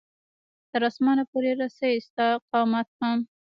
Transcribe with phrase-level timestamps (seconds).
[0.71, 3.17] تر اسمانه پورې رسي ستا قامت هم